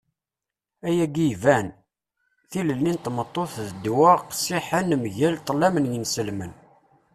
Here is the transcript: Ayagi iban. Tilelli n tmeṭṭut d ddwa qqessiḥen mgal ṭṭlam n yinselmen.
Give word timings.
Ayagi 0.87 1.25
iban. 1.33 1.67
Tilelli 2.49 2.91
n 2.93 2.97
tmeṭṭut 3.03 3.53
d 3.67 3.69
ddwa 3.75 4.11
qqessiḥen 4.27 4.89
mgal 5.03 5.35
ṭṭlam 5.41 5.75
n 5.79 5.89
yinselmen. 5.91 6.53